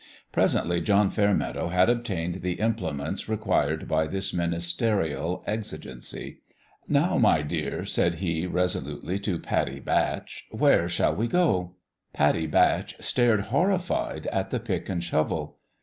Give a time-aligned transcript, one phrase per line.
[0.31, 6.39] Presently John Fairmeadow had obtained the implements required by this ministerial exigency."
[6.87, 11.75] Now, my dear," said he, resolutely, to Pattie Batch," where shall we go?"
[12.13, 15.57] Pattie Batch stared horrified at the pick and shovel.